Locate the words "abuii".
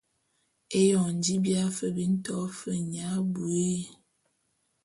3.17-3.81